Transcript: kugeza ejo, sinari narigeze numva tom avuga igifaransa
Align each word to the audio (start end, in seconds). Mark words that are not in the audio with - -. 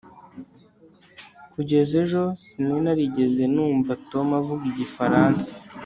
kugeza 1.53 1.93
ejo, 2.03 2.21
sinari 2.43 2.79
narigeze 2.85 3.43
numva 3.53 3.91
tom 4.11 4.27
avuga 4.41 4.63
igifaransa 4.71 5.49